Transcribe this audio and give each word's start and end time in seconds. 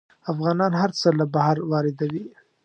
افغانان 0.31 0.71
هر 0.81 0.91
څه 0.99 1.07
له 1.19 1.25
بهر 1.33 1.57
واردوي. 1.69 2.25